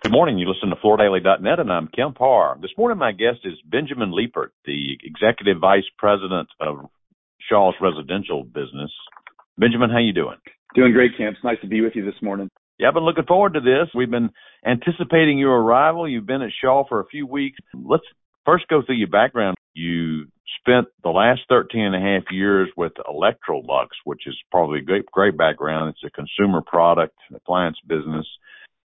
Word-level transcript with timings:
Good 0.00 0.12
morning. 0.12 0.38
You 0.38 0.48
listen 0.48 0.70
to 0.70 0.76
FloorDaily.net, 0.76 1.60
and 1.60 1.70
I'm 1.70 1.88
Kemp 1.88 2.16
Harr. 2.18 2.56
This 2.60 2.70
morning, 2.78 2.98
my 2.98 3.12
guest 3.12 3.40
is 3.44 3.54
Benjamin 3.64 4.10
Liebert, 4.10 4.52
the 4.64 4.96
Executive 5.02 5.60
Vice 5.60 5.84
President 5.98 6.48
of 6.60 6.88
Shaw's 7.50 7.74
Residential 7.80 8.44
Business. 8.44 8.90
Benjamin, 9.58 9.90
how 9.90 9.98
you 9.98 10.12
doing? 10.12 10.36
Doing 10.74 10.92
great, 10.92 11.12
Kemp. 11.18 11.36
It's 11.36 11.44
nice 11.44 11.60
to 11.60 11.66
be 11.66 11.82
with 11.82 11.92
you 11.94 12.04
this 12.04 12.20
morning. 12.22 12.48
Yeah, 12.78 12.88
I've 12.88 12.94
been 12.94 13.04
looking 13.04 13.26
forward 13.26 13.54
to 13.54 13.60
this. 13.60 13.88
We've 13.94 14.10
been 14.10 14.30
anticipating 14.66 15.38
your 15.38 15.60
arrival. 15.60 16.08
You've 16.08 16.26
been 16.26 16.42
at 16.42 16.50
Shaw 16.60 16.84
for 16.88 17.00
a 17.00 17.06
few 17.06 17.26
weeks. 17.26 17.58
Let's 17.74 18.04
first 18.46 18.68
go 18.68 18.82
through 18.84 18.96
your 18.96 19.10
background. 19.10 19.56
You 19.74 20.26
spent 20.60 20.86
the 21.02 21.10
last 21.10 21.40
13 21.48 21.80
and 21.80 21.96
a 21.96 22.00
half 22.00 22.32
years 22.32 22.70
with 22.76 22.92
Electrolux, 23.06 23.88
which 24.04 24.26
is 24.26 24.36
probably 24.50 24.78
a 24.78 24.82
great, 24.82 25.06
great 25.06 25.36
background. 25.36 25.90
It's 25.94 26.04
a 26.06 26.10
consumer 26.10 26.62
product 26.64 27.14
and 27.28 27.36
appliance 27.36 27.76
business. 27.86 28.26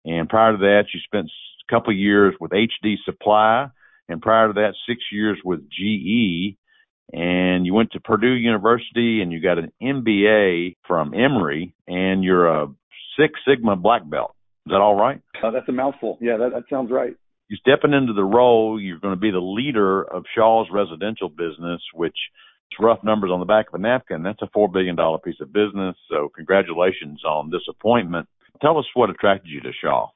And 0.05 0.29
prior 0.29 0.53
to 0.53 0.57
that, 0.59 0.85
you 0.93 0.99
spent 1.03 1.25
a 1.27 1.73
couple 1.73 1.91
of 1.91 1.97
years 1.97 2.35
with 2.39 2.51
HD 2.51 2.95
Supply, 3.05 3.67
and 4.07 4.21
prior 4.21 4.47
to 4.47 4.53
that, 4.53 4.75
six 4.87 5.01
years 5.11 5.39
with 5.43 5.61
GE. 5.69 6.57
And 7.11 7.65
you 7.65 7.73
went 7.73 7.91
to 7.91 7.99
Purdue 7.99 8.33
University, 8.33 9.21
and 9.21 9.31
you 9.31 9.41
got 9.41 9.57
an 9.57 9.71
MBA 9.81 10.77
from 10.87 11.13
Emory, 11.13 11.73
and 11.87 12.23
you're 12.23 12.47
a 12.47 12.67
Six 13.19 13.33
Sigma 13.47 13.75
black 13.75 14.07
belt. 14.09 14.35
Is 14.65 14.71
that 14.71 14.81
all 14.81 14.95
right? 14.95 15.21
Uh, 15.43 15.51
that's 15.51 15.69
a 15.69 15.71
mouthful. 15.71 16.17
Yeah, 16.19 16.37
that, 16.37 16.51
that 16.53 16.63
sounds 16.69 16.91
right. 16.91 17.15
You're 17.47 17.59
stepping 17.59 17.93
into 17.93 18.13
the 18.13 18.23
role. 18.23 18.81
You're 18.81 18.99
going 18.99 19.13
to 19.13 19.19
be 19.19 19.29
the 19.29 19.39
leader 19.39 20.01
of 20.03 20.23
Shaw's 20.35 20.67
residential 20.71 21.29
business, 21.29 21.81
which 21.93 22.17
it's 22.71 22.79
rough 22.79 23.03
numbers 23.03 23.29
on 23.31 23.39
the 23.39 23.45
back 23.45 23.67
of 23.67 23.75
a 23.75 23.77
napkin. 23.77 24.23
That's 24.23 24.41
a 24.41 24.57
$4 24.57 24.71
billion 24.73 24.97
piece 25.23 25.39
of 25.39 25.53
business. 25.53 25.95
So 26.09 26.29
congratulations 26.35 27.23
on 27.23 27.51
this 27.51 27.61
appointment. 27.69 28.27
Tell 28.61 28.77
us 28.77 28.85
what 28.93 29.09
attracted 29.09 29.49
you 29.49 29.61
to 29.61 29.71
Shaw. 29.81 30.07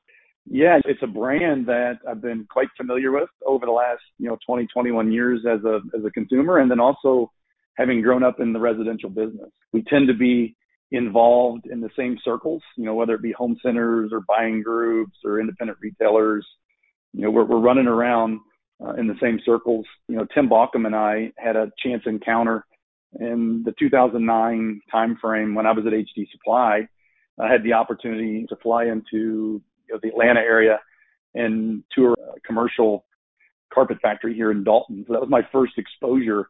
Yeah, 0.45 0.79
it's 0.85 1.03
a 1.03 1.07
brand 1.07 1.67
that 1.67 1.99
I've 2.07 2.21
been 2.21 2.47
quite 2.49 2.69
familiar 2.75 3.11
with 3.11 3.29
over 3.45 3.65
the 3.65 3.71
last, 3.71 4.01
you 4.17 4.27
know, 4.27 4.37
20, 4.45 4.67
21 4.67 5.11
years 5.11 5.41
as 5.45 5.63
a 5.63 5.79
as 5.95 6.03
a 6.05 6.09
consumer 6.11 6.57
and 6.57 6.71
then 6.71 6.79
also 6.79 7.31
having 7.75 8.01
grown 8.01 8.23
up 8.23 8.39
in 8.39 8.51
the 8.51 8.59
residential 8.59 9.09
business. 9.09 9.51
We 9.73 9.83
tend 9.83 10.07
to 10.07 10.13
be 10.13 10.55
involved 10.91 11.67
in 11.67 11.81
the 11.81 11.89
same 11.95 12.17
circles, 12.25 12.63
you 12.77 12.85
know, 12.85 12.95
whether 12.95 13.13
it 13.13 13.21
be 13.21 13.31
home 13.31 13.57
centers 13.63 14.11
or 14.11 14.21
buying 14.21 14.63
groups 14.63 15.17
or 15.23 15.39
independent 15.39 15.77
retailers. 15.81 16.45
You 17.13 17.23
know, 17.25 17.31
we're 17.31 17.45
we're 17.45 17.59
running 17.59 17.87
around 17.87 18.39
uh, 18.83 18.93
in 18.93 19.07
the 19.07 19.17
same 19.21 19.39
circles. 19.45 19.85
You 20.07 20.15
know, 20.15 20.25
Tim 20.33 20.49
Baucom 20.49 20.87
and 20.87 20.95
I 20.95 21.31
had 21.37 21.55
a 21.55 21.71
chance 21.83 22.03
encounter 22.07 22.65
in 23.19 23.63
the 23.65 23.73
2009 23.77 24.81
timeframe 24.93 25.55
when 25.55 25.67
I 25.67 25.71
was 25.71 25.85
at 25.85 25.93
HD 25.93 26.29
Supply 26.31 26.87
I 27.39 27.51
had 27.51 27.63
the 27.63 27.73
opportunity 27.73 28.45
to 28.49 28.55
fly 28.57 28.85
into 28.85 29.61
you 29.87 29.93
know, 29.93 29.99
the 30.01 30.09
Atlanta 30.09 30.41
area 30.41 30.79
and 31.33 31.83
tour 31.91 32.15
a 32.35 32.39
commercial 32.41 33.05
carpet 33.73 33.97
factory 34.01 34.33
here 34.33 34.51
in 34.51 34.63
Dalton. 34.63 35.05
So 35.07 35.13
that 35.13 35.21
was 35.21 35.29
my 35.29 35.41
first 35.51 35.73
exposure 35.77 36.49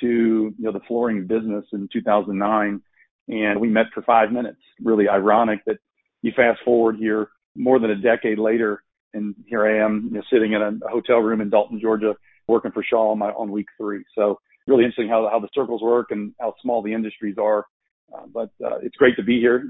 to 0.00 0.06
you 0.06 0.54
know 0.58 0.72
the 0.72 0.80
flooring 0.88 1.26
business 1.26 1.64
in 1.72 1.88
2009, 1.92 2.82
and 3.28 3.60
we 3.60 3.68
met 3.68 3.86
for 3.94 4.02
five 4.02 4.32
minutes. 4.32 4.58
Really 4.82 5.08
ironic 5.08 5.60
that 5.66 5.76
you 6.22 6.32
fast 6.34 6.60
forward 6.64 6.96
here 6.96 7.28
more 7.54 7.78
than 7.78 7.90
a 7.90 7.96
decade 7.96 8.38
later, 8.38 8.82
and 9.12 9.34
here 9.46 9.64
I 9.66 9.84
am 9.84 10.08
you 10.10 10.16
know, 10.16 10.22
sitting 10.32 10.52
in 10.52 10.62
a 10.62 10.88
hotel 10.90 11.18
room 11.18 11.40
in 11.40 11.50
Dalton, 11.50 11.80
Georgia, 11.80 12.14
working 12.48 12.72
for 12.72 12.82
Shaw 12.82 13.12
on 13.12 13.18
my 13.18 13.30
on 13.30 13.52
week 13.52 13.66
three. 13.78 14.02
So 14.16 14.40
really 14.66 14.84
interesting 14.84 15.08
how 15.08 15.28
how 15.30 15.38
the 15.38 15.48
circles 15.54 15.82
work 15.82 16.10
and 16.10 16.32
how 16.40 16.54
small 16.60 16.82
the 16.82 16.94
industries 16.94 17.36
are 17.38 17.66
uh, 18.12 18.26
but 18.32 18.50
uh, 18.64 18.78
it's 18.82 18.96
great 18.96 19.16
to 19.16 19.22
be 19.22 19.38
here 19.40 19.64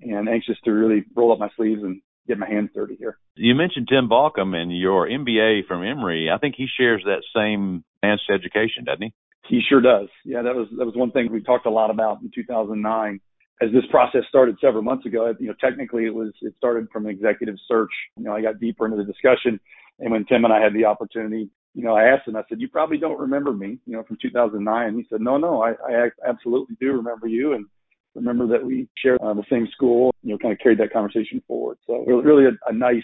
and 0.00 0.28
anxious 0.28 0.56
to 0.64 0.70
really 0.70 1.04
roll 1.14 1.32
up 1.32 1.38
my 1.38 1.48
sleeves 1.56 1.82
and 1.82 2.00
get 2.26 2.38
my 2.38 2.48
hands 2.48 2.70
dirty 2.74 2.96
here. 2.98 3.18
You 3.36 3.54
mentioned 3.54 3.88
Tim 3.88 4.08
Baucom 4.08 4.54
and 4.54 4.76
your 4.76 5.08
MBA 5.08 5.66
from 5.66 5.82
Emory. 5.82 6.28
I 6.32 6.38
think 6.38 6.54
he 6.56 6.66
shares 6.78 7.02
that 7.04 7.22
same 7.34 7.84
advanced 8.02 8.30
education, 8.32 8.84
doesn't 8.84 9.02
he? 9.02 9.12
He 9.48 9.60
sure 9.66 9.80
does. 9.80 10.08
Yeah, 10.24 10.42
that 10.42 10.54
was 10.54 10.68
that 10.76 10.84
was 10.84 10.94
one 10.94 11.10
thing 11.10 11.32
we 11.32 11.42
talked 11.42 11.66
a 11.66 11.70
lot 11.70 11.90
about 11.90 12.20
in 12.22 12.30
2009. 12.34 13.20
As 13.60 13.70
this 13.72 13.84
process 13.90 14.22
started 14.28 14.56
several 14.60 14.82
months 14.82 15.04
ago, 15.06 15.34
you 15.40 15.48
know, 15.48 15.54
technically 15.60 16.04
it 16.04 16.14
was 16.14 16.32
it 16.42 16.54
started 16.58 16.86
from 16.92 17.06
an 17.06 17.10
executive 17.10 17.56
search. 17.66 17.90
You 18.16 18.24
know, 18.24 18.34
I 18.34 18.42
got 18.42 18.60
deeper 18.60 18.84
into 18.84 18.98
the 18.98 19.04
discussion, 19.04 19.58
and 19.98 20.12
when 20.12 20.26
Tim 20.26 20.44
and 20.44 20.52
I 20.52 20.60
had 20.60 20.74
the 20.74 20.84
opportunity, 20.84 21.50
you 21.74 21.82
know, 21.82 21.94
I 21.94 22.04
asked 22.04 22.28
him. 22.28 22.36
I 22.36 22.42
said, 22.48 22.60
"You 22.60 22.68
probably 22.68 22.98
don't 22.98 23.18
remember 23.18 23.52
me, 23.52 23.78
you 23.86 23.94
know, 23.94 24.02
from 24.02 24.18
2009." 24.20 24.94
He 24.96 25.06
said, 25.08 25.20
"No, 25.20 25.38
no, 25.38 25.62
I, 25.62 25.70
I 25.70 26.10
absolutely 26.28 26.76
do 26.78 26.92
remember 26.92 27.26
you." 27.26 27.54
And 27.54 27.66
remember 28.14 28.46
that 28.48 28.64
we 28.64 28.88
shared 28.96 29.20
uh, 29.20 29.34
the 29.34 29.44
same 29.50 29.68
school, 29.72 30.12
you 30.22 30.30
know, 30.30 30.38
kind 30.38 30.52
of 30.52 30.58
carried 30.58 30.78
that 30.78 30.92
conversation 30.92 31.42
forward. 31.46 31.78
So 31.86 32.04
it 32.06 32.12
was 32.12 32.24
really 32.24 32.44
a, 32.44 32.70
a 32.70 32.72
nice 32.72 33.02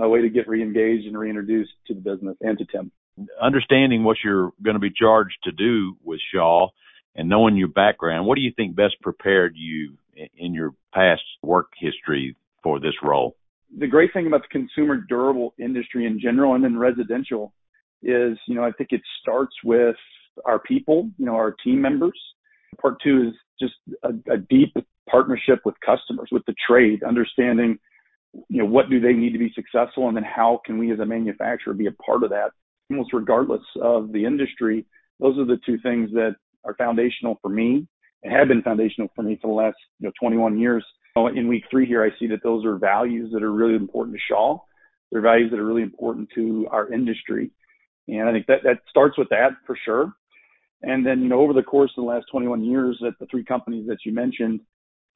uh, 0.00 0.08
way 0.08 0.22
to 0.22 0.28
get 0.28 0.46
reengaged 0.46 1.06
and 1.06 1.18
reintroduced 1.18 1.72
to 1.86 1.94
the 1.94 2.00
business 2.00 2.36
and 2.40 2.58
to 2.58 2.64
Tim. 2.64 2.90
Understanding 3.42 4.04
what 4.04 4.18
you're 4.24 4.52
going 4.62 4.74
to 4.74 4.80
be 4.80 4.92
charged 4.96 5.36
to 5.44 5.52
do 5.52 5.96
with 6.04 6.20
Shaw 6.32 6.68
and 7.16 7.28
knowing 7.28 7.56
your 7.56 7.68
background, 7.68 8.26
what 8.26 8.36
do 8.36 8.42
you 8.42 8.52
think 8.54 8.76
best 8.76 8.94
prepared 9.02 9.54
you 9.56 9.96
in 10.36 10.54
your 10.54 10.72
past 10.94 11.22
work 11.42 11.72
history 11.78 12.36
for 12.62 12.78
this 12.78 12.94
role? 13.02 13.36
The 13.76 13.86
great 13.86 14.12
thing 14.12 14.26
about 14.26 14.42
the 14.42 14.48
consumer 14.48 14.96
durable 14.96 15.52
industry 15.58 16.06
in 16.06 16.20
general 16.20 16.54
and 16.54 16.64
in 16.64 16.78
residential 16.78 17.52
is, 18.02 18.38
you 18.46 18.54
know, 18.54 18.64
I 18.64 18.72
think 18.72 18.90
it 18.92 19.02
starts 19.20 19.54
with 19.64 19.96
our 20.44 20.60
people, 20.60 21.10
you 21.18 21.26
know, 21.26 21.34
our 21.34 21.54
team 21.64 21.80
members. 21.80 22.18
Part 22.80 22.96
two 23.02 23.28
is 23.28 23.34
just 23.60 23.74
a, 24.02 24.32
a 24.32 24.38
deep 24.38 24.74
partnership 25.10 25.60
with 25.64 25.74
customers, 25.84 26.28
with 26.30 26.44
the 26.46 26.54
trade, 26.66 27.02
understanding, 27.02 27.78
you 28.48 28.58
know, 28.58 28.66
what 28.66 28.90
do 28.90 29.00
they 29.00 29.12
need 29.12 29.32
to 29.32 29.38
be 29.38 29.52
successful, 29.54 30.08
and 30.08 30.16
then 30.16 30.24
how 30.24 30.60
can 30.64 30.78
we 30.78 30.92
as 30.92 31.00
a 31.00 31.06
manufacturer 31.06 31.74
be 31.74 31.86
a 31.86 31.92
part 31.92 32.22
of 32.22 32.30
that, 32.30 32.50
almost 32.90 33.12
regardless 33.12 33.62
of 33.80 34.12
the 34.12 34.24
industry. 34.24 34.84
Those 35.20 35.38
are 35.38 35.46
the 35.46 35.58
two 35.64 35.78
things 35.82 36.10
that 36.12 36.36
are 36.64 36.74
foundational 36.74 37.38
for 37.42 37.48
me 37.48 37.86
and 38.22 38.32
have 38.32 38.48
been 38.48 38.62
foundational 38.62 39.08
for 39.14 39.22
me 39.22 39.38
for 39.40 39.48
the 39.48 39.54
last 39.54 39.76
you 40.00 40.06
know 40.06 40.12
21 40.20 40.58
years. 40.58 40.84
In 41.34 41.48
week 41.48 41.64
three 41.68 41.84
here, 41.84 42.04
I 42.04 42.16
see 42.20 42.28
that 42.28 42.44
those 42.44 42.64
are 42.64 42.76
values 42.76 43.32
that 43.32 43.42
are 43.42 43.52
really 43.52 43.74
important 43.74 44.16
to 44.16 44.22
Shaw. 44.28 44.58
They're 45.10 45.20
values 45.20 45.50
that 45.50 45.58
are 45.58 45.66
really 45.66 45.82
important 45.82 46.28
to 46.36 46.68
our 46.70 46.92
industry. 46.92 47.50
And 48.06 48.28
I 48.28 48.32
think 48.32 48.46
that 48.46 48.62
that 48.62 48.82
starts 48.88 49.18
with 49.18 49.28
that 49.30 49.50
for 49.66 49.76
sure. 49.84 50.12
And 50.82 51.04
then, 51.04 51.22
you 51.22 51.28
know, 51.28 51.40
over 51.40 51.52
the 51.52 51.62
course 51.62 51.90
of 51.96 52.04
the 52.04 52.08
last 52.08 52.26
21 52.30 52.64
years 52.64 53.02
at 53.06 53.14
the 53.18 53.26
three 53.26 53.44
companies 53.44 53.86
that 53.88 53.98
you 54.04 54.12
mentioned, 54.12 54.60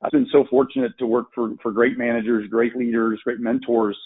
I've 0.02 0.10
been 0.10 0.26
so 0.32 0.44
fortunate 0.50 0.92
to 0.98 1.06
work 1.06 1.26
for, 1.34 1.52
for 1.62 1.70
great 1.70 1.96
managers, 1.96 2.48
great 2.48 2.74
leaders, 2.76 3.20
great 3.22 3.38
mentors. 3.38 3.96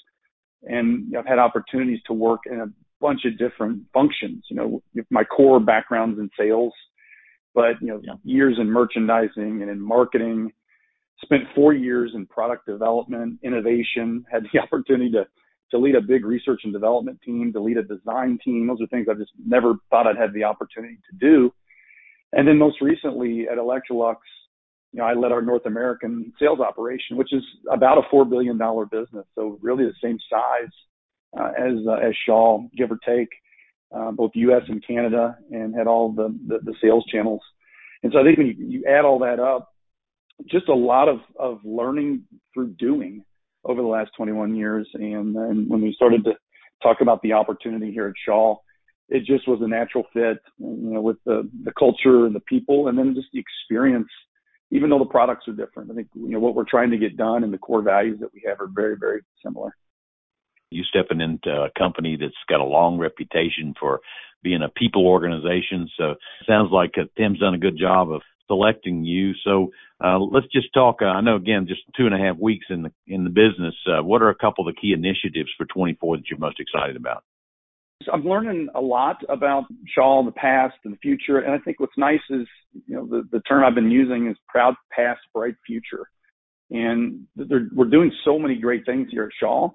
And 0.63 1.15
I've 1.17 1.27
had 1.27 1.39
opportunities 1.39 2.01
to 2.07 2.13
work 2.13 2.41
in 2.51 2.61
a 2.61 2.67
bunch 3.01 3.21
of 3.25 3.39
different 3.39 3.83
functions. 3.95 4.45
You 4.51 4.57
know, 4.57 4.83
my 5.11 5.25
core 5.25 5.61
background's 5.61 6.19
in 6.19 6.29
sales, 6.39 6.73
but, 7.55 7.81
you 7.81 7.89
know, 7.89 8.01
yeah. 8.03 8.15
years 8.25 8.57
in 8.61 8.71
merchandising 8.71 9.63
and 9.63 9.71
in 9.71 9.81
marketing, 9.81 10.53
spent 11.23 11.45
four 11.55 11.73
years 11.73 12.13
in 12.15 12.27
product 12.27 12.67
development, 12.67 13.39
innovation, 13.43 14.25
had 14.31 14.45
the 14.53 14.59
opportunity 14.63 15.11
to 15.13 15.27
to 15.71 15.79
lead 15.79 15.95
a 15.97 16.01
big 16.01 16.25
research 16.25 16.61
and 16.65 16.73
development 16.73 17.21
team, 17.23 17.53
to 17.53 17.61
lead 17.61 17.77
a 17.77 17.83
design 17.83 18.39
team. 18.45 18.67
Those 18.67 18.81
are 18.81 18.87
things 18.87 19.07
I 19.11 19.15
just 19.15 19.33
never 19.45 19.75
thought 19.91 20.07
I'd 20.07 20.17
have 20.17 20.33
the 20.33 20.45
opportunity 20.45 20.99
to 21.11 21.17
do. 21.19 21.53
And 22.33 22.47
then 22.47 22.59
most 22.59 22.81
recently 22.81 23.47
at 23.51 23.59
Electrolux, 23.59 24.17
you 24.93 25.01
know, 25.01 25.05
I 25.05 25.15
led 25.15 25.33
our 25.33 25.43
North 25.43 25.67
American 25.67 26.33
sales 26.41 26.61
operation, 26.61 27.17
which 27.17 27.33
is 27.33 27.43
about 27.71 27.99
a 27.99 28.03
four 28.11 28.25
billion 28.25 28.57
dollar 28.59 28.87
business. 28.87 29.27
So 29.35 29.59
really 29.61 29.85
the 29.85 29.95
same 30.03 30.19
size 30.31 30.71
uh, 31.39 31.51
as 31.59 31.75
uh, 31.87 31.95
as 31.95 32.15
Shaw, 32.25 32.61
give 32.77 32.91
or 32.91 32.99
take, 33.07 33.29
uh, 33.95 34.13
both 34.13 34.31
U.S. 34.35 34.63
and 34.69 34.85
Canada, 34.87 35.37
and 35.51 35.75
had 35.75 35.87
all 35.87 36.13
the, 36.13 36.37
the 36.47 36.59
the 36.65 36.75
sales 36.83 37.05
channels. 37.13 37.41
And 38.03 38.13
so 38.13 38.21
I 38.21 38.25
think 38.25 38.39
when 38.39 38.47
you, 38.47 38.55
you 38.59 38.85
add 38.89 39.05
all 39.05 39.19
that 39.21 39.41
up, 39.41 39.73
just 40.51 40.69
a 40.69 40.75
lot 40.75 41.09
of 41.09 41.19
of 41.39 41.59
learning 41.65 42.25
through 42.55 42.75
doing 42.75 43.25
over 43.67 43.83
the 43.83 43.89
last 43.89 44.11
21 44.17 44.55
years. 44.57 44.89
And 44.95 45.35
then 45.35 45.67
when 45.69 45.83
we 45.83 45.93
started 45.95 46.25
to 46.25 46.33
talk 46.83 46.99
about 47.01 47.21
the 47.23 47.33
opportunity 47.33 47.93
here 47.93 48.07
at 48.07 48.15
Shaw, 48.25 48.57
it 49.09 49.25
just 49.25 49.47
was 49.47 49.61
a 49.63 49.69
natural 49.69 50.05
fit, 50.13 50.39
you 50.59 50.95
know, 50.95 51.01
with 51.01 51.19
the 51.25 51.49
the 51.65 51.73
culture 51.79 52.27
and 52.27 52.35
the 52.35 52.41
people, 52.41 52.89
and 52.89 52.99
then 52.99 53.15
just 53.15 53.29
the 53.33 53.39
experience. 53.39 54.09
Even 54.73 54.91
though 54.91 54.99
the 54.99 55.05
products 55.05 55.47
are 55.47 55.53
different, 55.53 55.93
I 55.93 55.95
think 55.95 56.09
you 56.15 56.31
know 56.31 56.41
what 56.41 56.57
we're 56.57 56.65
trying 56.69 56.91
to 56.91 56.99
get 56.99 57.17
done 57.17 57.45
and 57.45 57.53
the 57.53 57.59
core 57.59 57.83
values 57.83 58.19
that 58.21 58.35
we 58.35 58.43
have 58.49 58.61
are 58.61 58.67
very, 58.67 58.97
very 58.99 59.21
similar. 59.45 59.77
You 60.71 60.83
stepping 60.83 61.21
into 61.21 61.51
a 61.51 61.71
company 61.79 62.19
that's 62.21 62.35
got 62.49 62.59
a 62.59 62.65
long 62.65 62.99
reputation 62.99 63.75
for 63.79 64.01
being 64.43 64.63
a 64.63 64.69
people 64.69 65.07
organization, 65.07 65.89
so 65.97 66.17
sounds 66.49 66.73
like 66.73 66.95
uh, 66.99 67.05
Tim's 67.17 67.39
done 67.39 67.55
a 67.55 67.59
good 67.59 67.79
job 67.79 68.11
of 68.11 68.23
selecting 68.49 69.05
you. 69.05 69.33
So 69.45 69.71
uh, 70.03 70.19
let's 70.19 70.47
just 70.53 70.73
talk. 70.75 70.97
Uh, 71.01 71.07
I 71.07 71.21
know 71.21 71.37
again, 71.37 71.67
just 71.69 71.83
two 71.97 72.07
and 72.07 72.15
a 72.15 72.19
half 72.19 72.37
weeks 72.39 72.67
in 72.71 72.83
the 72.83 72.93
in 73.07 73.25
the 73.25 73.31
business. 73.31 73.75
Uh, 73.87 74.03
what 74.03 74.23
are 74.23 74.29
a 74.29 74.35
couple 74.35 74.67
of 74.67 74.75
the 74.75 74.81
key 74.81 74.93
initiatives 74.93 75.51
for 75.57 75.67
24 75.67 76.19
that 76.19 76.25
you're 76.31 76.39
most 76.39 76.61
excited 76.61 76.97
about? 76.97 77.25
I'm 78.13 78.25
learning 78.25 78.69
a 78.75 78.81
lot 78.81 79.17
about 79.29 79.65
Shaw 79.95 80.21
in 80.21 80.27
the 80.27 80.33
past 80.33 80.75
and 80.85 80.93
the 80.93 80.99
future, 80.99 81.39
and 81.39 81.53
I 81.55 81.59
think 81.59 81.81
what's 81.81 81.97
nice 81.97 82.21
is 82.31 82.47
you 82.87 82.95
know 82.95 83.07
the 83.07 83.27
the 83.33 83.41
term 83.41 83.65
I've 83.65 83.75
been 83.75 83.91
using 83.91 84.29
is 84.29 84.37
proud 84.49 84.75
past, 84.91 85.21
bright 85.35 85.55
future, 85.67 86.07
and 86.71 87.27
we're 87.37 87.91
doing 87.91 88.13
so 88.25 88.39
many 88.39 88.57
great 88.57 88.85
things 88.85 89.09
here 89.11 89.25
at 89.25 89.31
Shaw. 89.41 89.71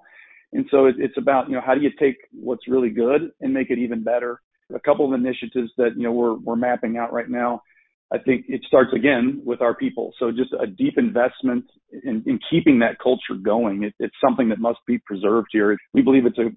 And 0.52 0.66
so 0.70 0.86
it, 0.86 0.96
it's 0.98 1.16
about, 1.16 1.48
you 1.48 1.54
know, 1.54 1.62
how 1.64 1.74
do 1.74 1.80
you 1.80 1.90
take 1.98 2.16
what's 2.32 2.68
really 2.68 2.90
good 2.90 3.32
and 3.40 3.54
make 3.54 3.70
it 3.70 3.78
even 3.78 4.02
better? 4.02 4.40
A 4.74 4.80
couple 4.80 5.06
of 5.06 5.18
initiatives 5.18 5.70
that, 5.76 5.96
you 5.96 6.04
know, 6.04 6.12
we're, 6.12 6.34
we're 6.34 6.56
mapping 6.56 6.96
out 6.96 7.12
right 7.12 7.28
now. 7.28 7.62
I 8.12 8.18
think 8.18 8.44
it 8.48 8.60
starts 8.66 8.90
again 8.94 9.40
with 9.44 9.62
our 9.62 9.74
people. 9.74 10.12
So 10.18 10.30
just 10.30 10.52
a 10.60 10.66
deep 10.66 10.94
investment 10.98 11.64
in, 12.04 12.22
in 12.26 12.38
keeping 12.50 12.80
that 12.80 12.98
culture 13.02 13.40
going. 13.42 13.84
It, 13.84 13.94
it's 13.98 14.14
something 14.22 14.50
that 14.50 14.58
must 14.58 14.80
be 14.86 14.98
preserved 14.98 15.48
here. 15.50 15.78
We 15.94 16.02
believe 16.02 16.26
it's 16.26 16.38
a, 16.38 16.50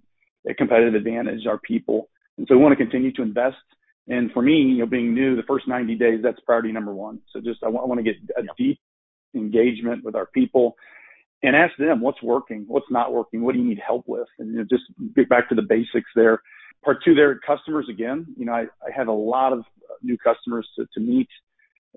a 0.50 0.54
competitive 0.54 0.96
advantage, 0.96 1.46
our 1.48 1.60
people. 1.60 2.10
And 2.38 2.46
so 2.48 2.56
we 2.56 2.62
want 2.62 2.78
to 2.78 2.84
continue 2.84 3.14
to 3.14 3.22
invest. 3.22 3.56
And 4.08 4.32
for 4.34 4.42
me, 4.42 4.54
you 4.54 4.80
know, 4.80 4.86
being 4.86 5.14
new, 5.14 5.36
the 5.36 5.44
first 5.44 5.68
90 5.68 5.96
days, 5.96 6.20
that's 6.22 6.40
priority 6.42 6.72
number 6.72 6.94
one. 6.94 7.22
So 7.32 7.40
just, 7.40 7.64
I 7.64 7.70
want, 7.70 7.86
I 7.86 7.88
want 7.88 8.00
to 8.00 8.04
get 8.04 8.16
a 8.38 8.44
deep 8.58 8.80
engagement 9.34 10.04
with 10.04 10.16
our 10.16 10.26
people 10.28 10.76
and 11.42 11.56
ask 11.56 11.76
them 11.78 12.02
what's 12.02 12.22
working, 12.22 12.66
what's 12.68 12.90
not 12.90 13.14
working, 13.14 13.44
what 13.44 13.54
do 13.54 13.60
you 13.60 13.68
need 13.68 13.80
help 13.86 14.06
with, 14.08 14.28
and 14.40 14.52
you 14.52 14.58
know, 14.58 14.66
just 14.70 14.84
get 15.16 15.30
back 15.30 15.48
to 15.50 15.56
the 15.56 15.62
basics 15.62 16.10
there. 16.16 16.42
Part 16.84 16.98
two, 17.04 17.14
there 17.14 17.40
customers 17.46 17.88
again. 17.90 18.26
You 18.38 18.46
know, 18.46 18.54
I, 18.54 18.62
I 18.86 18.92
have 18.96 19.08
a 19.08 19.14
lot 19.14 19.54
of 19.54 19.64
new 20.02 20.18
customers 20.18 20.68
to, 20.78 20.86
to 20.94 21.00
meet, 21.00 21.28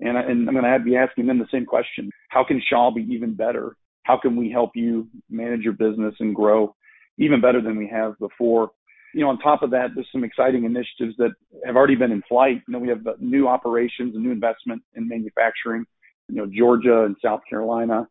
and, 0.01 0.17
I, 0.17 0.21
and 0.21 0.47
I'm 0.47 0.55
going 0.55 0.65
to 0.65 0.83
be 0.83 0.95
asking 0.95 1.27
them 1.27 1.39
the 1.39 1.47
same 1.51 1.65
question: 1.65 2.09
How 2.29 2.43
can 2.43 2.61
Shaw 2.69 2.91
be 2.91 3.01
even 3.11 3.35
better? 3.35 3.75
How 4.03 4.17
can 4.19 4.35
we 4.35 4.49
help 4.49 4.71
you 4.75 5.07
manage 5.29 5.61
your 5.61 5.73
business 5.73 6.15
and 6.19 6.35
grow 6.35 6.75
even 7.17 7.41
better 7.41 7.61
than 7.61 7.77
we 7.77 7.87
have 7.87 8.17
before? 8.19 8.71
You 9.13 9.21
know, 9.21 9.29
on 9.29 9.39
top 9.39 9.63
of 9.63 9.71
that, 9.71 9.89
there's 9.95 10.07
some 10.11 10.23
exciting 10.23 10.65
initiatives 10.65 11.15
that 11.17 11.31
have 11.65 11.75
already 11.75 11.95
been 11.95 12.11
in 12.11 12.21
flight. 12.29 12.61
You 12.67 12.73
know, 12.73 12.79
we 12.79 12.89
have 12.89 13.01
new 13.19 13.47
operations 13.47 14.15
and 14.15 14.23
new 14.23 14.31
investment 14.31 14.81
in 14.95 15.07
manufacturing. 15.07 15.85
You 16.27 16.35
know, 16.35 16.45
Georgia 16.45 17.05
and 17.05 17.15
South 17.23 17.41
Carolina 17.49 18.07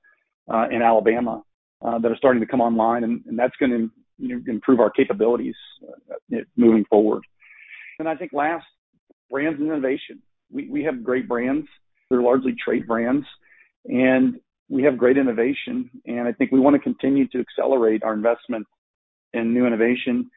uh, 0.53 0.67
and 0.71 0.83
Alabama 0.83 1.43
uh, 1.85 1.99
that 1.99 2.11
are 2.11 2.17
starting 2.17 2.41
to 2.41 2.47
come 2.47 2.61
online, 2.61 3.05
and, 3.05 3.23
and 3.27 3.39
that's 3.39 3.55
going 3.61 3.71
to 3.71 3.91
you 4.19 4.37
know, 4.37 4.43
improve 4.49 4.81
our 4.81 4.91
capabilities 4.91 5.55
uh, 5.89 6.37
moving 6.57 6.85
forward. 6.91 7.23
And 7.99 8.09
I 8.09 8.17
think 8.17 8.33
last, 8.33 8.67
brands 9.31 9.61
and 9.61 9.69
innovation. 9.69 10.21
We 10.51 10.69
we 10.69 10.85
have 10.85 11.05
great 11.05 11.29
brands. 11.29 11.67
They're 12.09 12.23
largely 12.23 12.55
trade 12.63 12.87
brands, 12.87 13.27
and 13.87 14.41
we 14.69 14.83
have 14.85 14.99
great 14.99 15.17
innovation. 15.17 15.91
And 16.07 16.27
I 16.29 16.33
think 16.33 16.53
we 16.53 16.61
want 16.61 16.75
to 16.75 16.81
continue 16.81 17.27
to 17.29 17.39
accelerate 17.41 18.03
our 18.03 18.15
investment 18.15 18.67
in 19.33 19.53
new 19.53 19.67
innovation 19.67 20.31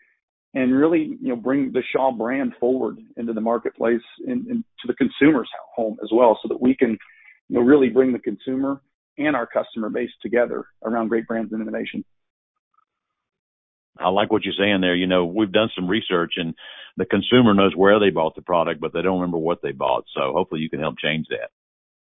and 0.53 0.75
really, 0.75 1.17
you 1.21 1.29
know, 1.29 1.35
bring 1.35 1.71
the 1.71 1.81
Shaw 1.93 2.11
brand 2.11 2.53
forward 2.59 2.97
into 3.15 3.31
the 3.31 3.41
marketplace 3.41 4.01
and, 4.27 4.45
and 4.47 4.63
to 4.81 4.87
the 4.87 4.93
consumer's 4.95 5.49
home 5.73 5.97
as 6.03 6.09
well, 6.13 6.37
so 6.41 6.49
that 6.49 6.61
we 6.61 6.75
can, 6.75 6.97
you 7.47 7.57
know, 7.57 7.61
really 7.61 7.89
bring 7.89 8.11
the 8.11 8.19
consumer 8.19 8.81
and 9.17 9.35
our 9.35 9.47
customer 9.47 9.89
base 9.89 10.09
together 10.21 10.65
around 10.83 11.07
great 11.07 11.27
brands 11.27 11.53
and 11.53 11.61
innovation. 11.61 12.03
I 14.03 14.09
like 14.09 14.31
what 14.31 14.43
you're 14.43 14.53
saying 14.57 14.81
there. 14.81 14.95
You 14.95 15.07
know, 15.07 15.25
we've 15.25 15.51
done 15.51 15.69
some 15.75 15.87
research 15.87 16.33
and 16.37 16.53
the 16.97 17.05
consumer 17.05 17.53
knows 17.53 17.73
where 17.75 17.99
they 17.99 18.09
bought 18.09 18.35
the 18.35 18.41
product, 18.41 18.81
but 18.81 18.93
they 18.93 19.01
don't 19.01 19.19
remember 19.19 19.37
what 19.37 19.61
they 19.61 19.71
bought. 19.71 20.05
So 20.15 20.33
hopefully 20.33 20.61
you 20.61 20.69
can 20.69 20.79
help 20.79 20.95
change 20.97 21.27
that. 21.29 21.49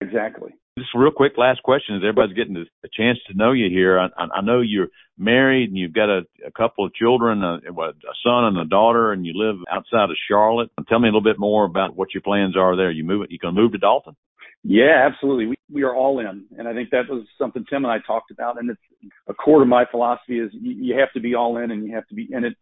Exactly. 0.06 0.52
Just 0.78 0.90
real 0.96 1.12
quick, 1.12 1.34
last 1.38 1.62
question. 1.64 1.96
As 1.96 2.02
everybody's 2.02 2.36
getting 2.36 2.58
a 2.58 2.88
chance 2.92 3.20
to 3.28 3.38
know 3.38 3.52
you 3.52 3.70
here, 3.70 4.00
I, 4.00 4.08
I 4.18 4.42
know 4.42 4.62
you're 4.62 4.88
married 5.18 5.70
and 5.70 5.78
you've 5.78 5.94
got 5.94 6.10
a, 6.10 6.22
a 6.46 6.52
couple 6.52 6.86
of 6.86 6.94
children, 6.96 7.44
a, 7.44 7.58
a 7.58 7.94
son 8.26 8.46
and 8.46 8.58
a 8.58 8.66
daughter, 8.66 9.14
and 9.14 9.26
you 9.26 9.34
live 9.36 9.58
outside 9.72 10.10
of 10.10 10.18
Charlotte. 10.28 10.72
Tell 10.90 11.00
me 11.00 11.08
a 11.08 11.12
little 11.12 11.22
bit 11.22 11.40
more 11.40 11.64
about 11.64 11.96
what 11.96 12.14
your 12.14 12.22
plans 12.22 12.58
are 12.58 12.76
there. 12.76 12.92
You 12.92 13.04
move, 13.04 13.28
you 13.30 13.38
going 13.38 13.56
to 13.56 13.62
move 13.62 13.74
to 13.74 13.78
Dalton? 13.78 14.16
Yeah, 14.64 15.06
absolutely. 15.06 15.48
We 15.48 15.56
we 15.72 15.84
are 15.84 15.96
all 15.96 16.20
in, 16.20 16.46
and 16.58 16.68
I 16.68 16.74
think 16.74 16.92
that 16.92 17.10
was 17.10 17.26
something 17.38 17.66
Tim 17.70 17.84
and 17.84 17.92
I 17.92 17.98
talked 18.06 18.32
about. 18.32 18.58
And 18.60 18.70
it's 18.70 19.12
a 19.28 19.34
core 19.34 19.62
of 19.62 19.68
my 19.68 19.86
philosophy 19.90 20.40
is 20.40 20.52
you, 20.54 20.72
you 20.72 21.00
have 21.00 21.12
to 21.14 21.20
be 21.20 21.36
all 21.36 21.58
in, 21.58 21.72
and 21.72 21.86
you 21.86 21.94
have 21.96 22.08
to 22.08 22.16
be 22.16 22.30
in 22.32 22.46
it 22.46 22.56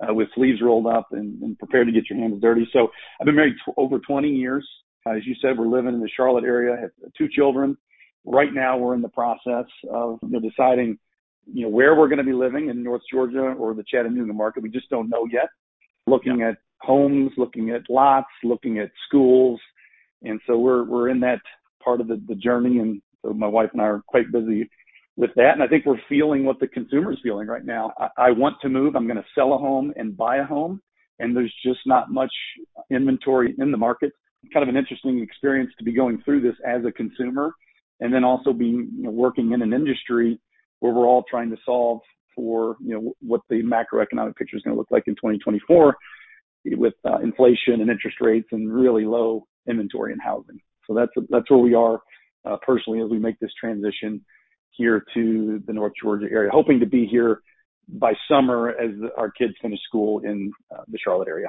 uh, 0.00 0.12
with 0.12 0.28
sleeves 0.34 0.60
rolled 0.62 0.86
up 0.86 1.08
and, 1.12 1.40
and 1.42 1.58
prepared 1.58 1.86
to 1.86 1.92
get 1.92 2.10
your 2.10 2.18
hands 2.18 2.40
dirty. 2.40 2.68
So 2.72 2.88
I've 3.20 3.26
been 3.26 3.36
married 3.36 3.54
t- 3.64 3.72
over 3.76 3.98
20 3.98 4.28
years. 4.28 4.68
Uh, 5.06 5.10
as 5.10 5.26
you 5.26 5.34
said, 5.40 5.58
we're 5.58 5.66
living 5.66 5.94
in 5.94 6.00
the 6.00 6.10
Charlotte 6.16 6.44
area. 6.44 6.76
Have 6.80 6.90
two 7.16 7.28
children. 7.28 7.76
Right 8.24 8.52
now, 8.52 8.78
we're 8.78 8.94
in 8.94 9.02
the 9.02 9.08
process 9.08 9.66
of 9.90 10.18
you 10.22 10.30
know, 10.30 10.40
deciding, 10.40 10.98
you 11.52 11.64
know, 11.64 11.68
where 11.68 11.94
we're 11.94 12.08
going 12.08 12.18
to 12.18 12.24
be 12.24 12.32
living 12.32 12.70
in 12.70 12.82
North 12.82 13.02
Georgia 13.12 13.40
or 13.40 13.74
the 13.74 13.84
Chattanooga 13.86 14.32
market. 14.32 14.62
We 14.62 14.70
just 14.70 14.88
don't 14.88 15.10
know 15.10 15.26
yet. 15.30 15.50
Looking 16.06 16.40
yeah. 16.40 16.50
at 16.50 16.58
homes, 16.80 17.32
looking 17.36 17.70
at 17.70 17.82
lots, 17.90 18.28
looking 18.42 18.78
at 18.78 18.90
schools, 19.06 19.60
and 20.24 20.40
so 20.46 20.58
we're 20.58 20.84
we're 20.84 21.08
in 21.08 21.20
that 21.20 21.40
part 21.82 22.00
of 22.00 22.08
the, 22.08 22.20
the 22.28 22.34
journey, 22.34 22.78
and 22.78 23.00
so 23.22 23.32
my 23.32 23.46
wife 23.46 23.70
and 23.72 23.82
I 23.82 23.86
are 23.86 24.02
quite 24.06 24.32
busy 24.32 24.68
with 25.16 25.30
that. 25.36 25.52
And 25.52 25.62
I 25.62 25.68
think 25.68 25.86
we're 25.86 26.00
feeling 26.08 26.44
what 26.44 26.58
the 26.60 26.66
consumer 26.66 27.12
is 27.12 27.18
feeling 27.22 27.46
right 27.46 27.64
now. 27.64 27.92
I, 27.98 28.08
I 28.18 28.30
want 28.30 28.56
to 28.62 28.68
move. 28.68 28.96
I'm 28.96 29.06
going 29.06 29.16
to 29.16 29.24
sell 29.34 29.54
a 29.54 29.58
home 29.58 29.92
and 29.96 30.16
buy 30.16 30.38
a 30.38 30.44
home, 30.44 30.80
and 31.18 31.36
there's 31.36 31.54
just 31.64 31.80
not 31.86 32.10
much 32.10 32.32
inventory 32.90 33.54
in 33.58 33.70
the 33.70 33.76
market. 33.76 34.12
Kind 34.52 34.62
of 34.62 34.68
an 34.68 34.76
interesting 34.76 35.20
experience 35.22 35.70
to 35.78 35.84
be 35.84 35.92
going 35.92 36.20
through 36.24 36.42
this 36.42 36.56
as 36.66 36.84
a 36.84 36.92
consumer, 36.92 37.52
and 38.00 38.12
then 38.12 38.24
also 38.24 38.52
being 38.52 38.90
you 38.96 39.04
know, 39.04 39.10
working 39.10 39.52
in 39.52 39.62
an 39.62 39.72
industry 39.72 40.38
where 40.80 40.92
we're 40.92 41.06
all 41.06 41.24
trying 41.30 41.50
to 41.50 41.56
solve 41.64 42.00
for 42.34 42.76
you 42.84 42.94
know 42.94 43.12
what 43.20 43.40
the 43.48 43.62
macroeconomic 43.62 44.36
picture 44.36 44.56
is 44.56 44.62
going 44.62 44.74
to 44.74 44.78
look 44.78 44.90
like 44.90 45.04
in 45.06 45.14
2024 45.14 45.94
with 46.72 46.94
uh, 47.04 47.18
inflation 47.18 47.80
and 47.80 47.90
interest 47.90 48.16
rates 48.20 48.48
and 48.52 48.72
really 48.72 49.04
low 49.04 49.46
inventory 49.68 50.12
and 50.12 50.20
housing. 50.22 50.60
So 50.86 50.94
that's 50.94 51.12
that's 51.30 51.50
where 51.50 51.60
we 51.60 51.74
are 51.74 52.00
uh, 52.44 52.56
personally 52.64 53.00
as 53.02 53.10
we 53.10 53.18
make 53.18 53.38
this 53.40 53.52
transition 53.58 54.24
here 54.70 55.04
to 55.14 55.62
the 55.66 55.72
North 55.72 55.92
Georgia 56.00 56.26
area, 56.30 56.50
hoping 56.52 56.80
to 56.80 56.86
be 56.86 57.06
here 57.06 57.40
by 57.88 58.14
summer 58.28 58.70
as 58.70 58.90
our 59.16 59.30
kids 59.30 59.54
finish 59.60 59.80
school 59.86 60.20
in 60.20 60.52
uh, 60.74 60.82
the 60.88 60.98
Charlotte 61.02 61.28
area. 61.28 61.48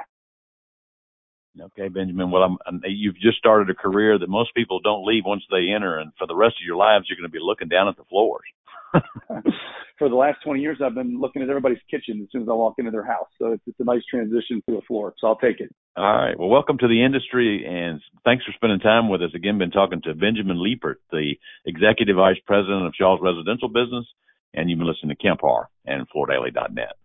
Okay, 1.60 1.88
Benjamin. 1.88 2.30
Well, 2.30 2.42
I'm, 2.42 2.80
you've 2.84 3.16
just 3.16 3.38
started 3.38 3.70
a 3.70 3.74
career 3.74 4.18
that 4.18 4.28
most 4.28 4.54
people 4.54 4.80
don't 4.80 5.06
leave 5.06 5.24
once 5.24 5.42
they 5.50 5.72
enter, 5.74 5.98
and 5.98 6.12
for 6.18 6.26
the 6.26 6.36
rest 6.36 6.56
of 6.60 6.66
your 6.66 6.76
lives, 6.76 7.06
you're 7.08 7.16
going 7.16 7.30
to 7.30 7.32
be 7.32 7.38
looking 7.40 7.68
down 7.68 7.88
at 7.88 7.96
the 7.96 8.04
floors. 8.04 8.44
for 9.98 10.08
the 10.08 10.14
last 10.14 10.38
20 10.44 10.60
years, 10.60 10.78
I've 10.84 10.94
been 10.94 11.20
looking 11.20 11.42
at 11.42 11.48
everybody's 11.48 11.82
kitchen 11.90 12.20
as 12.22 12.28
soon 12.30 12.42
as 12.42 12.48
I 12.48 12.52
walk 12.52 12.74
into 12.78 12.90
their 12.90 13.04
house. 13.04 13.28
So 13.38 13.52
it's, 13.52 13.62
it's 13.66 13.80
a 13.80 13.84
nice 13.84 14.02
transition 14.10 14.62
to 14.68 14.76
a 14.76 14.82
floor. 14.82 15.14
So 15.18 15.28
I'll 15.28 15.38
take 15.38 15.60
it. 15.60 15.74
All 15.96 16.04
right. 16.04 16.38
Well, 16.38 16.48
welcome 16.48 16.78
to 16.78 16.88
the 16.88 17.04
industry 17.04 17.64
and 17.66 18.00
thanks 18.24 18.44
for 18.44 18.52
spending 18.52 18.80
time 18.80 19.08
with 19.08 19.22
us. 19.22 19.30
Again, 19.34 19.58
been 19.58 19.70
talking 19.70 20.02
to 20.02 20.14
Benjamin 20.14 20.58
Liebert, 20.58 21.00
the 21.10 21.34
Executive 21.64 22.16
Vice 22.16 22.38
President 22.46 22.86
of 22.86 22.92
Shaw's 22.94 23.20
Residential 23.22 23.68
Business, 23.68 24.06
and 24.52 24.68
you've 24.68 24.78
been 24.78 24.88
listening 24.88 25.16
to 25.16 25.22
Kemp 25.22 25.40
Harr 25.40 25.68
and 25.86 26.06
FloorDaily.net. 26.10 26.96